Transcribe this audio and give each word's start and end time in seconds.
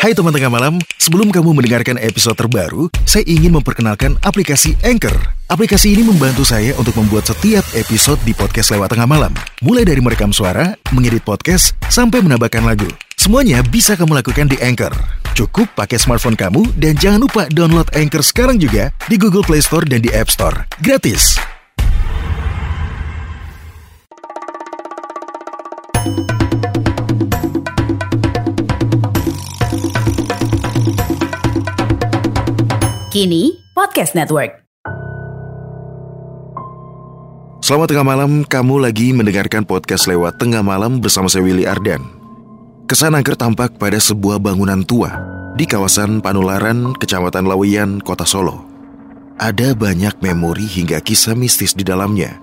Hai 0.00 0.16
teman 0.16 0.32
tengah 0.32 0.48
malam, 0.48 0.80
sebelum 0.96 1.28
kamu 1.28 1.60
mendengarkan 1.60 2.00
episode 2.00 2.32
terbaru, 2.32 2.88
saya 3.04 3.20
ingin 3.28 3.52
memperkenalkan 3.52 4.16
aplikasi 4.24 4.72
Anchor. 4.80 5.12
Aplikasi 5.52 5.92
ini 5.92 6.00
membantu 6.00 6.40
saya 6.40 6.72
untuk 6.80 6.96
membuat 6.96 7.28
setiap 7.28 7.60
episode 7.76 8.16
di 8.24 8.32
podcast 8.32 8.72
lewat 8.72 8.96
tengah 8.96 9.04
malam. 9.04 9.28
Mulai 9.60 9.84
dari 9.84 10.00
merekam 10.00 10.32
suara, 10.32 10.72
mengedit 10.96 11.20
podcast, 11.20 11.76
sampai 11.92 12.24
menambahkan 12.24 12.64
lagu. 12.64 12.88
Semuanya 13.20 13.60
bisa 13.60 13.92
kamu 13.92 14.24
lakukan 14.24 14.48
di 14.48 14.56
Anchor. 14.64 14.96
Cukup 15.36 15.68
pakai 15.76 16.00
smartphone 16.00 16.32
kamu 16.32 16.64
dan 16.80 16.96
jangan 16.96 17.20
lupa 17.20 17.44
download 17.52 17.92
Anchor 17.92 18.24
sekarang 18.24 18.56
juga 18.56 18.96
di 19.04 19.20
Google 19.20 19.44
Play 19.44 19.60
Store 19.60 19.84
dan 19.84 20.00
di 20.00 20.08
App 20.16 20.32
Store. 20.32 20.64
Gratis. 20.80 21.36
Kini 33.10 33.58
Podcast 33.74 34.14
Network. 34.14 34.62
Selamat 37.58 37.90
tengah 37.90 38.06
malam, 38.06 38.46
kamu 38.46 38.86
lagi 38.86 39.10
mendengarkan 39.10 39.66
podcast 39.66 40.06
lewat 40.06 40.38
tengah 40.38 40.62
malam 40.62 41.02
bersama 41.02 41.26
saya 41.26 41.42
Willy 41.42 41.66
Ardan. 41.66 42.06
Kesan 42.86 43.18
angker 43.18 43.34
tampak 43.34 43.82
pada 43.82 43.98
sebuah 43.98 44.38
bangunan 44.38 44.86
tua 44.86 45.10
di 45.58 45.66
kawasan 45.66 46.22
Panularan, 46.22 46.94
Kecamatan 47.02 47.50
Laweyan, 47.50 47.98
Kota 47.98 48.22
Solo. 48.22 48.62
Ada 49.42 49.74
banyak 49.74 50.22
memori 50.22 50.70
hingga 50.70 51.02
kisah 51.02 51.34
mistis 51.34 51.74
di 51.74 51.82
dalamnya. 51.82 52.38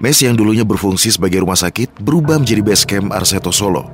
Mes 0.00 0.16
yang 0.24 0.40
dulunya 0.40 0.64
berfungsi 0.64 1.12
sebagai 1.12 1.44
rumah 1.44 1.60
sakit 1.60 2.00
berubah 2.00 2.40
menjadi 2.40 2.64
base 2.64 2.88
camp 2.88 3.12
Arseto 3.12 3.52
Solo. 3.52 3.92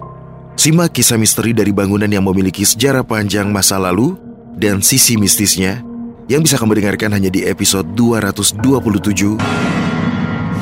Simak 0.55 0.95
kisah 0.95 1.19
misteri 1.19 1.51
dari 1.51 1.75
bangunan 1.75 2.07
yang 2.07 2.23
memiliki 2.23 2.63
sejarah 2.63 3.03
panjang 3.03 3.51
masa 3.51 3.83
lalu 3.83 4.15
dan 4.55 4.79
sisi 4.79 5.19
mistisnya 5.19 5.88
yang 6.29 6.45
bisa 6.45 6.61
kamu 6.61 6.77
dengarkan 6.77 7.17
hanya 7.17 7.33
di 7.33 7.41
episode 7.49 7.89
227 7.97 9.41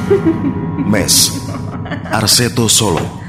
Mes 0.94 1.14
Arseto 2.06 2.70
Solo 2.70 3.25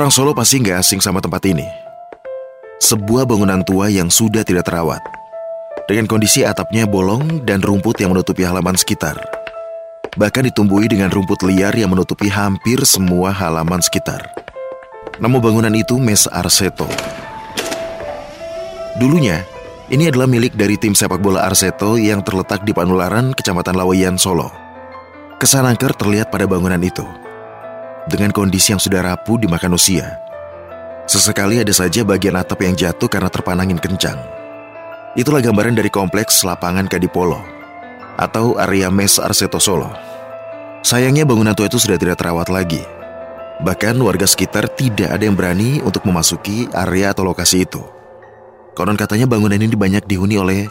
Orang 0.00 0.16
Solo 0.16 0.32
pasti 0.32 0.56
nggak 0.56 0.80
asing 0.80 1.04
sama 1.04 1.20
tempat 1.20 1.44
ini. 1.44 1.68
Sebuah 2.80 3.28
bangunan 3.28 3.60
tua 3.60 3.92
yang 3.92 4.08
sudah 4.08 4.40
tidak 4.40 4.64
terawat. 4.64 5.04
Dengan 5.84 6.08
kondisi 6.08 6.40
atapnya 6.40 6.88
bolong 6.88 7.44
dan 7.44 7.60
rumput 7.60 8.00
yang 8.00 8.16
menutupi 8.16 8.40
halaman 8.40 8.80
sekitar. 8.80 9.20
Bahkan 10.16 10.48
ditumbuhi 10.48 10.88
dengan 10.88 11.12
rumput 11.12 11.44
liar 11.44 11.76
yang 11.76 11.92
menutupi 11.92 12.32
hampir 12.32 12.80
semua 12.88 13.28
halaman 13.28 13.84
sekitar. 13.84 14.24
Nama 15.20 15.36
bangunan 15.36 15.76
itu 15.76 16.00
Mes 16.00 16.24
Arseto. 16.32 16.88
Dulunya, 18.96 19.44
ini 19.92 20.08
adalah 20.08 20.24
milik 20.24 20.56
dari 20.56 20.80
tim 20.80 20.96
sepak 20.96 21.20
bola 21.20 21.44
Arseto 21.44 22.00
yang 22.00 22.24
terletak 22.24 22.64
di 22.64 22.72
Panularan, 22.72 23.36
Kecamatan 23.36 23.76
Laweyan, 23.76 24.16
Solo. 24.16 24.48
Kesan 25.36 25.68
angker 25.68 25.92
terlihat 25.92 26.32
pada 26.32 26.48
bangunan 26.48 26.80
itu 26.80 27.04
dengan 28.08 28.32
kondisi 28.32 28.72
yang 28.72 28.80
sudah 28.80 29.02
rapuh 29.04 29.36
dimakan 29.36 29.76
usia. 29.76 30.16
Sesekali 31.10 31.58
ada 31.58 31.74
saja 31.74 32.06
bagian 32.06 32.38
atap 32.38 32.62
yang 32.62 32.78
jatuh 32.78 33.10
karena 33.10 33.26
terpana 33.26 33.66
angin 33.66 33.82
kencang. 33.82 34.16
Itulah 35.18 35.42
gambaran 35.42 35.74
dari 35.74 35.90
kompleks 35.90 36.46
lapangan 36.46 36.86
Kadipolo 36.86 37.42
atau 38.14 38.54
area 38.62 38.86
Mes 38.94 39.18
Arseto 39.18 39.58
Solo. 39.58 39.90
Sayangnya 40.86 41.26
bangunan 41.26 41.52
tua 41.52 41.66
itu 41.66 41.82
sudah 41.82 41.98
tidak 41.98 42.22
terawat 42.22 42.46
lagi. 42.46 42.80
Bahkan 43.60 43.98
warga 44.00 44.24
sekitar 44.24 44.70
tidak 44.72 45.10
ada 45.12 45.26
yang 45.26 45.34
berani 45.36 45.82
untuk 45.82 46.06
memasuki 46.06 46.70
area 46.72 47.10
atau 47.12 47.26
lokasi 47.26 47.66
itu. 47.66 47.82
Konon 48.78 48.96
katanya 48.96 49.26
bangunan 49.26 49.58
ini 49.58 49.74
banyak 49.74 50.06
dihuni 50.06 50.38
oleh 50.38 50.70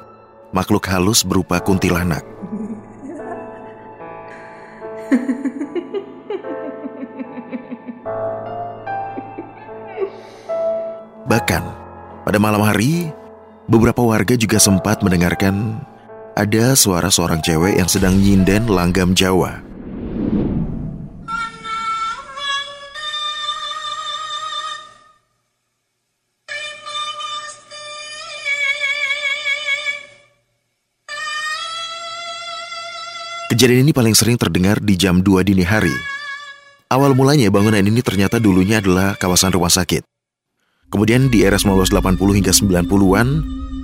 makhluk 0.56 0.88
halus 0.88 1.28
berupa 1.28 1.60
kuntilanak. 1.60 2.24
Bahkan, 11.30 11.62
pada 12.26 12.42
malam 12.42 12.66
hari, 12.66 13.14
beberapa 13.70 14.02
warga 14.02 14.34
juga 14.34 14.58
sempat 14.58 15.06
mendengarkan 15.06 15.78
ada 16.34 16.74
suara 16.74 17.14
seorang 17.14 17.38
cewek 17.46 17.78
yang 17.78 17.86
sedang 17.86 18.18
nyinden 18.18 18.66
langgam 18.66 19.14
Jawa. 19.14 19.62
Kejadian 33.54 33.86
ini 33.86 33.94
paling 33.94 34.18
sering 34.18 34.42
terdengar 34.42 34.82
di 34.82 34.98
jam 34.98 35.22
2 35.22 35.46
dini 35.46 35.62
hari. 35.62 35.94
Awal 36.90 37.14
mulanya 37.14 37.54
bangunan 37.54 37.86
ini 37.86 38.02
ternyata 38.02 38.42
dulunya 38.42 38.82
adalah 38.82 39.14
kawasan 39.14 39.54
rumah 39.54 39.70
sakit. 39.70 40.09
Kemudian 40.90 41.30
di 41.30 41.46
era 41.46 41.58
1980 41.58 41.94
hingga 42.34 42.54
90-an, 42.54 43.28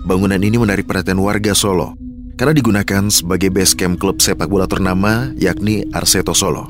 bangunan 0.10 0.42
ini 0.42 0.58
menarik 0.58 0.90
perhatian 0.90 1.22
warga 1.22 1.54
Solo 1.54 1.94
karena 2.36 2.52
digunakan 2.52 3.08
sebagai 3.08 3.48
base 3.48 3.74
camp 3.76 3.96
klub 4.00 4.20
sepak 4.20 4.52
bola 4.52 4.68
ternama 4.68 5.32
yakni 5.40 5.88
Arseto 5.96 6.36
Solo. 6.36 6.68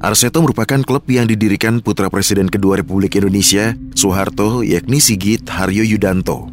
Arseto 0.00 0.44
merupakan 0.44 0.80
klub 0.84 1.04
yang 1.08 1.24
didirikan 1.24 1.80
putra 1.80 2.12
Presiden 2.12 2.52
kedua 2.52 2.76
Republik 2.80 3.16
Indonesia, 3.16 3.72
Soeharto, 3.96 4.60
yakni 4.60 5.00
Sigit 5.00 5.48
Haryo 5.48 5.80
Yudanto. 5.80 6.52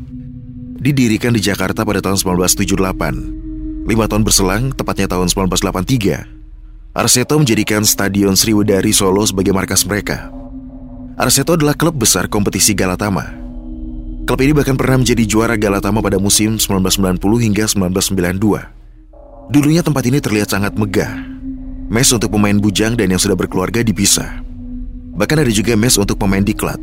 Didirikan 0.79 1.35
di 1.35 1.43
Jakarta 1.43 1.83
pada 1.83 1.99
tahun 1.99 2.15
1978. 2.15 3.85
Lima 3.88 4.05
tahun 4.07 4.23
berselang, 4.23 4.71
tepatnya 4.71 5.11
tahun 5.11 5.27
1983, 5.27 6.95
Arseto 6.95 7.35
menjadikan 7.39 7.83
Stadion 7.83 8.39
Sriwedari 8.39 8.95
Solo 8.95 9.27
sebagai 9.27 9.51
markas 9.51 9.83
mereka. 9.83 10.41
Arseto 11.21 11.53
adalah 11.53 11.77
klub 11.77 12.01
besar 12.01 12.25
kompetisi 12.25 12.73
Galatama. 12.73 13.21
Klub 14.25 14.41
ini 14.41 14.57
bahkan 14.57 14.73
pernah 14.73 14.97
menjadi 15.05 15.21
juara 15.21 15.53
Galatama 15.53 16.01
pada 16.01 16.17
musim 16.17 16.57
1990 16.57 17.21
hingga 17.45 17.69
1992. 17.69 19.53
Dulunya 19.53 19.85
tempat 19.85 20.01
ini 20.09 20.17
terlihat 20.17 20.49
sangat 20.49 20.73
megah. 20.73 21.13
Mes 21.93 22.09
untuk 22.09 22.33
pemain 22.33 22.57
bujang 22.57 22.97
dan 22.97 23.13
yang 23.13 23.21
sudah 23.21 23.37
berkeluarga 23.37 23.85
dipisah. 23.85 24.41
Bahkan 25.13 25.45
ada 25.45 25.51
juga 25.53 25.77
mes 25.77 25.93
untuk 25.93 26.17
pemain 26.17 26.41
diklat. 26.41 26.81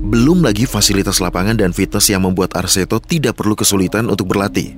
Belum 0.00 0.40
lagi 0.40 0.64
fasilitas 0.64 1.20
lapangan 1.20 1.60
dan 1.60 1.76
fitness 1.76 2.08
yang 2.08 2.24
membuat 2.24 2.56
Arseto 2.56 2.96
tidak 3.04 3.36
perlu 3.36 3.52
kesulitan 3.52 4.08
untuk 4.08 4.32
berlatih. 4.32 4.72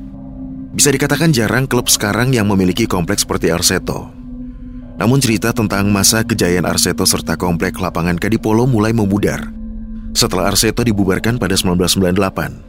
Bisa 0.74 0.90
dikatakan 0.90 1.30
jarang 1.30 1.70
klub 1.70 1.86
sekarang 1.86 2.34
yang 2.34 2.50
memiliki 2.50 2.90
kompleks 2.90 3.22
seperti 3.22 3.54
Arseto. 3.54 4.19
Namun 5.00 5.16
cerita 5.16 5.56
tentang 5.56 5.88
masa 5.88 6.21
kejayaan 6.21 6.69
Arseto 6.69 7.09
serta 7.09 7.41
komplek 7.41 7.81
lapangan 7.81 8.21
Kadipolo 8.21 8.69
mulai 8.69 8.93
memudar 8.93 9.49
setelah 10.12 10.53
Arseto 10.53 10.84
dibubarkan 10.84 11.41
pada 11.41 11.56
1998. 11.56 12.69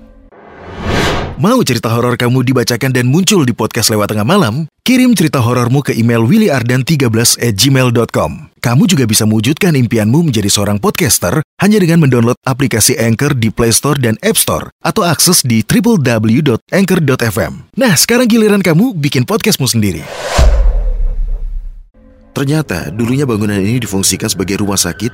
Mau 1.41 1.57
cerita 1.65 1.89
horor 1.89 2.21
kamu 2.21 2.45
dibacakan 2.45 2.93
dan 2.93 3.09
muncul 3.09 3.43
di 3.43 3.51
podcast 3.51 3.89
lewat 3.89 4.13
tengah 4.13 4.23
malam? 4.23 4.69
Kirim 4.85 5.17
cerita 5.17 5.41
horormu 5.41 5.81
ke 5.81 5.91
email 5.97 6.21
willyardan13 6.21 7.41
at 7.41 7.57
gmail.com. 7.57 8.53
Kamu 8.61 8.83
juga 8.85 9.09
bisa 9.09 9.25
mewujudkan 9.25 9.73
impianmu 9.73 10.29
menjadi 10.29 10.53
seorang 10.53 10.77
podcaster 10.77 11.41
hanya 11.57 11.81
dengan 11.81 12.05
mendownload 12.05 12.37
aplikasi 12.45 12.93
Anchor 12.93 13.33
di 13.33 13.49
Play 13.49 13.73
Store 13.73 13.97
dan 13.97 14.21
App 14.21 14.37
Store 14.37 14.69
atau 14.85 15.01
akses 15.01 15.41
di 15.41 15.65
www.anchor.fm. 15.65 17.53
Nah, 17.73 17.93
sekarang 17.97 18.29
giliran 18.29 18.61
kamu 18.61 18.93
bikin 19.01 19.25
podcastmu 19.25 19.65
sendiri. 19.65 20.05
Ternyata 22.31 22.87
dulunya 22.95 23.27
bangunan 23.27 23.59
ini 23.59 23.83
difungsikan 23.83 24.31
sebagai 24.31 24.63
rumah 24.63 24.79
sakit 24.79 25.11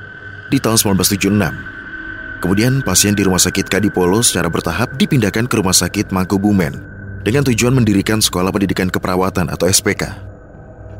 di 0.54 0.58
tahun 0.62 0.78
1976. 0.78 2.38
Kemudian 2.38 2.86
pasien 2.86 3.18
di 3.18 3.26
rumah 3.26 3.42
sakit 3.42 3.66
Kadipolo 3.66 4.22
secara 4.22 4.46
bertahap 4.46 4.94
dipindahkan 4.94 5.50
ke 5.50 5.54
rumah 5.58 5.74
sakit 5.74 6.14
Mangkubumen 6.14 6.78
dengan 7.26 7.42
tujuan 7.42 7.74
mendirikan 7.74 8.22
sekolah 8.22 8.54
pendidikan 8.54 8.86
keperawatan 8.86 9.50
atau 9.50 9.66
SPK. 9.66 10.06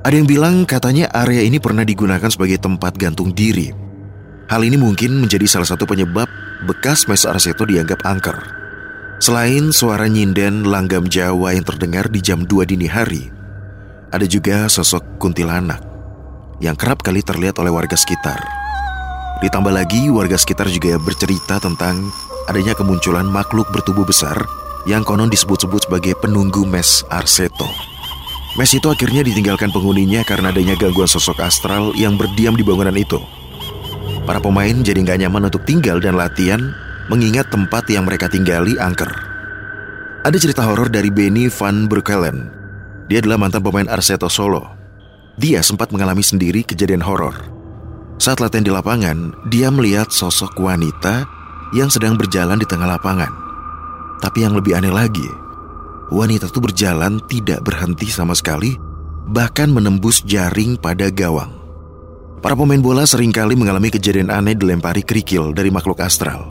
Ada 0.03 0.15
yang 0.19 0.26
bilang 0.26 0.67
katanya 0.67 1.06
area 1.15 1.47
ini 1.47 1.62
pernah 1.62 1.87
digunakan 1.87 2.26
sebagai 2.26 2.59
tempat 2.59 2.99
gantung 2.99 3.31
diri. 3.31 3.71
Hal 4.50 4.67
ini 4.67 4.75
mungkin 4.75 5.23
menjadi 5.23 5.47
salah 5.47 5.71
satu 5.71 5.87
penyebab 5.87 6.26
bekas 6.67 7.06
Mes 7.06 7.23
Arseto 7.23 7.62
dianggap 7.62 8.03
angker. 8.03 8.38
Selain 9.23 9.71
suara 9.71 10.11
nyinden 10.11 10.67
langgam 10.67 11.06
Jawa 11.06 11.55
yang 11.55 11.67
terdengar 11.67 12.11
di 12.11 12.19
jam 12.23 12.47
2 12.47 12.67
dini 12.67 12.87
hari, 12.91 13.31
ada 14.11 14.26
juga 14.26 14.71
sosok 14.71 15.19
kuntilanak 15.19 15.88
yang 16.58 16.75
kerap 16.75 17.02
kali 17.02 17.22
terlihat 17.22 17.58
oleh 17.62 17.70
warga 17.70 17.94
sekitar. 17.94 18.38
Ditambah 19.38 19.70
lagi, 19.70 20.10
warga 20.10 20.34
sekitar 20.34 20.66
juga 20.66 20.99
bercerita 20.99 21.62
tentang 21.62 22.10
adanya 22.50 22.75
kemunculan 22.75 23.26
makhluk 23.26 23.70
bertubuh 23.70 24.02
besar 24.02 24.34
yang 24.88 25.06
konon 25.06 25.31
disebut-sebut 25.31 25.87
sebagai 25.87 26.19
penunggu 26.19 26.66
mes 26.66 27.06
Arseto. 27.12 27.69
Mes 28.58 28.72
itu 28.75 28.90
akhirnya 28.90 29.22
ditinggalkan 29.22 29.70
penghuninya 29.70 30.26
karena 30.26 30.50
adanya 30.50 30.75
gangguan 30.75 31.06
sosok 31.06 31.38
astral 31.44 31.94
yang 31.94 32.19
berdiam 32.19 32.58
di 32.58 32.66
bangunan 32.66 32.96
itu. 32.96 33.22
Para 34.26 34.43
pemain 34.43 34.75
jadi 34.75 34.99
nggak 34.99 35.19
nyaman 35.22 35.46
untuk 35.46 35.62
tinggal 35.62 36.02
dan 36.02 36.19
latihan 36.19 36.75
mengingat 37.06 37.52
tempat 37.52 37.87
yang 37.87 38.08
mereka 38.08 38.26
tinggali 38.26 38.75
angker. 38.81 39.08
Ada 40.26 40.37
cerita 40.40 40.66
horor 40.66 40.90
dari 40.90 41.14
Benny 41.14 41.46
Van 41.46 41.87
Breukelen. 41.87 42.50
Dia 43.06 43.22
adalah 43.22 43.38
mantan 43.38 43.62
pemain 43.62 43.87
Arseto 43.87 44.26
Solo. 44.26 44.77
Dia 45.38 45.62
sempat 45.62 45.94
mengalami 45.94 46.26
sendiri 46.26 46.67
kejadian 46.67 46.99
horor. 46.99 47.31
Saat 48.19 48.43
latihan 48.43 48.67
di 48.67 48.75
lapangan, 48.75 49.31
dia 49.46 49.70
melihat 49.70 50.11
sosok 50.11 50.58
wanita 50.58 51.31
yang 51.70 51.87
sedang 51.87 52.19
berjalan 52.19 52.58
di 52.58 52.67
tengah 52.67 52.90
lapangan. 52.90 53.31
Tapi 54.19 54.43
yang 54.43 54.58
lebih 54.58 54.75
aneh 54.75 54.90
lagi, 54.90 55.31
wanita 56.11 56.50
itu 56.50 56.58
berjalan 56.58 57.23
tidak 57.31 57.62
berhenti 57.62 58.11
sama 58.11 58.35
sekali, 58.35 58.75
bahkan 59.31 59.70
menembus 59.70 60.26
jaring 60.26 60.75
pada 60.75 61.06
gawang. 61.14 61.55
Para 62.43 62.58
pemain 62.58 62.82
bola 62.82 63.06
sering 63.06 63.31
kali 63.31 63.55
mengalami 63.55 63.94
kejadian 63.94 64.35
aneh 64.35 64.58
dilempari 64.58 65.06
kerikil 65.06 65.55
dari 65.55 65.70
makhluk 65.70 66.02
astral. 66.02 66.50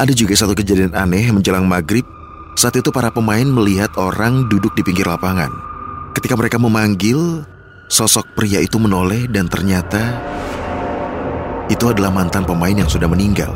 Ada 0.00 0.16
juga 0.16 0.32
satu 0.32 0.56
kejadian 0.56 0.96
aneh 0.96 1.28
menjelang 1.28 1.68
maghrib, 1.68 2.08
saat 2.56 2.72
itu 2.72 2.88
para 2.88 3.12
pemain 3.12 3.44
melihat 3.44 3.92
orang 4.00 4.48
duduk 4.48 4.72
di 4.72 4.80
pinggir 4.80 5.04
lapangan. 5.04 5.52
Ketika 6.16 6.36
mereka 6.40 6.56
memanggil, 6.56 7.44
sosok 7.92 8.32
pria 8.32 8.56
itu 8.64 8.80
menoleh 8.80 9.28
dan 9.28 9.52
ternyata 9.52 10.16
itu 11.68 11.92
adalah 11.92 12.08
mantan 12.08 12.48
pemain 12.48 12.72
yang 12.72 12.88
sudah 12.88 13.04
meninggal. 13.04 13.52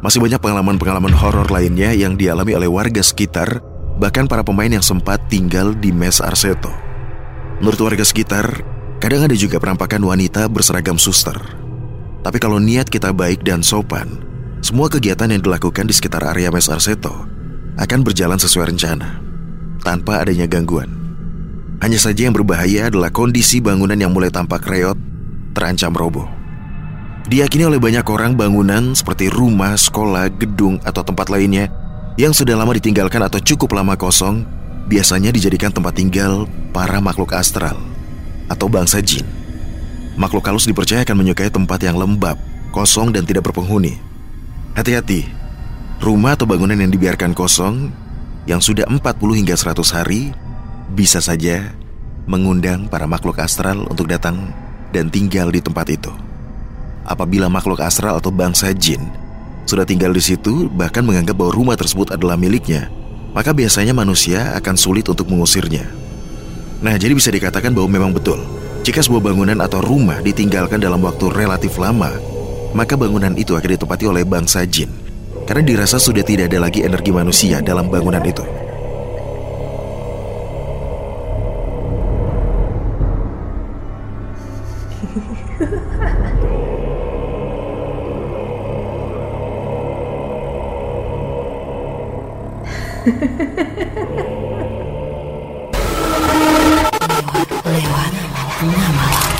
Masih 0.00 0.16
banyak 0.16 0.40
pengalaman-pengalaman 0.40 1.12
horor 1.12 1.44
lainnya 1.52 1.92
yang 1.92 2.16
dialami 2.16 2.56
oleh 2.56 2.68
warga 2.72 3.04
sekitar, 3.04 3.60
bahkan 4.00 4.24
para 4.24 4.40
pemain 4.40 4.72
yang 4.72 4.84
sempat 4.84 5.20
tinggal 5.28 5.76
di 5.76 5.92
Mes 5.92 6.24
Arseto. 6.24 6.72
Menurut 7.60 7.92
warga 7.92 8.04
sekitar, 8.04 8.64
kadang 8.96 9.28
ada 9.28 9.36
juga 9.36 9.60
penampakan 9.60 10.00
wanita 10.00 10.48
berseragam 10.48 10.96
suster. 10.96 11.36
Tapi 12.24 12.38
kalau 12.40 12.56
niat 12.56 12.88
kita 12.88 13.12
baik 13.12 13.44
dan 13.44 13.60
sopan, 13.60 14.08
semua 14.64 14.88
kegiatan 14.88 15.28
yang 15.28 15.44
dilakukan 15.44 15.84
di 15.84 15.92
sekitar 15.92 16.24
area 16.32 16.48
Mes 16.48 16.72
Arseto 16.72 17.28
akan 17.76 18.00
berjalan 18.00 18.40
sesuai 18.40 18.72
rencana, 18.72 19.20
tanpa 19.84 20.24
adanya 20.24 20.48
gangguan. 20.48 21.05
Hanya 21.76 22.00
saja 22.00 22.24
yang 22.24 22.32
berbahaya 22.32 22.88
adalah 22.88 23.12
kondisi 23.12 23.60
bangunan 23.60 23.96
yang 23.96 24.08
mulai 24.08 24.32
tampak 24.32 24.64
reot, 24.64 24.96
terancam 25.52 25.92
roboh. 25.92 26.24
Diyakini 27.26 27.68
oleh 27.68 27.82
banyak 27.82 28.06
orang 28.06 28.38
bangunan 28.38 28.94
seperti 28.96 29.28
rumah, 29.28 29.76
sekolah, 29.76 30.30
gedung, 30.40 30.80
atau 30.86 31.02
tempat 31.04 31.28
lainnya 31.28 31.68
yang 32.16 32.32
sudah 32.32 32.56
lama 32.56 32.72
ditinggalkan 32.72 33.20
atau 33.20 33.36
cukup 33.42 33.76
lama 33.76 33.92
kosong 33.98 34.46
biasanya 34.88 35.34
dijadikan 35.34 35.68
tempat 35.68 35.98
tinggal 35.98 36.48
para 36.70 37.02
makhluk 37.02 37.34
astral 37.36 37.76
atau 38.48 38.70
bangsa 38.70 39.02
jin. 39.02 39.26
Makhluk 40.16 40.48
halus 40.48 40.64
dipercaya 40.64 41.04
akan 41.04 41.18
menyukai 41.18 41.52
tempat 41.52 41.82
yang 41.84 42.00
lembab, 42.00 42.40
kosong, 42.72 43.12
dan 43.12 43.28
tidak 43.28 43.44
berpenghuni. 43.52 44.00
Hati-hati, 44.72 45.28
rumah 46.00 46.40
atau 46.40 46.48
bangunan 46.48 46.78
yang 46.78 46.88
dibiarkan 46.88 47.36
kosong 47.36 47.92
yang 48.48 48.64
sudah 48.64 48.88
40 48.88 49.02
hingga 49.36 49.58
100 49.58 49.76
hari 49.92 50.32
bisa 50.92 51.18
saja 51.18 51.74
mengundang 52.26 52.86
para 52.90 53.06
makhluk 53.06 53.38
astral 53.42 53.86
untuk 53.86 54.10
datang 54.10 54.54
dan 54.90 55.10
tinggal 55.10 55.50
di 55.50 55.62
tempat 55.62 55.86
itu 55.90 56.12
apabila 57.06 57.46
makhluk 57.46 57.82
astral 57.82 58.18
atau 58.18 58.34
bangsa 58.34 58.74
jin 58.74 59.26
sudah 59.66 59.82
tinggal 59.82 60.14
di 60.14 60.22
situ 60.22 60.70
bahkan 60.70 61.02
menganggap 61.02 61.34
bahwa 61.34 61.50
rumah 61.50 61.74
tersebut 61.74 62.14
adalah 62.14 62.38
miliknya, 62.38 62.86
maka 63.34 63.50
biasanya 63.50 63.90
manusia 63.90 64.54
akan 64.54 64.78
sulit 64.78 65.10
untuk 65.10 65.26
mengusirnya. 65.26 65.90
Nah, 66.78 66.94
jadi 66.94 67.10
bisa 67.18 67.34
dikatakan 67.34 67.74
bahwa 67.74 67.90
memang 67.90 68.14
betul, 68.14 68.38
jika 68.86 69.02
sebuah 69.02 69.26
bangunan 69.26 69.58
atau 69.58 69.82
rumah 69.82 70.22
ditinggalkan 70.22 70.78
dalam 70.78 71.02
waktu 71.02 71.34
relatif 71.34 71.82
lama, 71.82 72.14
maka 72.78 72.94
bangunan 72.94 73.34
itu 73.34 73.58
akan 73.58 73.70
ditempati 73.74 74.06
oleh 74.06 74.22
bangsa 74.22 74.62
jin, 74.70 74.86
karena 75.50 75.66
dirasa 75.66 75.98
sudah 75.98 76.22
tidak 76.22 76.46
ada 76.54 76.62
lagi 76.62 76.86
energi 76.86 77.10
manusia 77.10 77.58
dalam 77.58 77.90
bangunan 77.90 78.22
itu. 78.22 78.46
Lewat, 93.06 93.22
lewat 97.62 98.10
tengah 98.58 98.88
malam. 98.98 99.35